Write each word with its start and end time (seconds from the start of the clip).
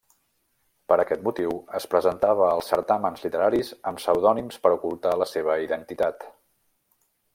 Per 0.91 0.95
aquest 1.01 1.25
motiu 1.27 1.51
es 1.79 1.85
presentava 1.91 2.47
als 2.53 2.71
certàmens 2.73 3.25
literaris 3.27 3.69
amb 3.91 4.01
pseudònims 4.01 4.59
per 4.65 4.73
ocultar 4.79 5.13
la 5.25 5.29
seva 5.37 5.63
identitat. 5.67 6.27